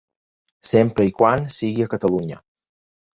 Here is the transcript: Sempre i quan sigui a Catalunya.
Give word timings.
Sempre 0.69 1.05
i 1.09 1.13
quan 1.19 1.45
sigui 1.57 1.85
a 1.85 1.89
Catalunya. 1.93 2.39